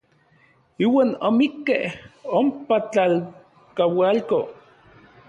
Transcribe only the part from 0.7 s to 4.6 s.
Iuan omikkej ompa tlalkaualko.